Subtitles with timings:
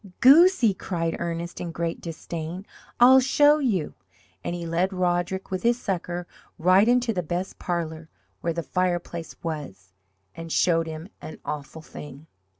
[0.19, 2.65] "Goosey!" cried Ernest, in great disdain.
[2.99, 3.93] "I'll show you!"
[4.43, 6.25] and he led Roderick, with his sucker,
[6.57, 8.09] right into the best parlour,
[8.39, 9.93] where the fireplace was,
[10.33, 12.25] and showed him an awful thing.